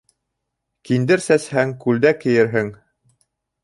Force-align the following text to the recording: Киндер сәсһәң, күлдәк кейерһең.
Киндер 0.91 1.23
сәсһәң, 1.27 1.77
күлдәк 1.87 2.21
кейерһең. 2.27 2.77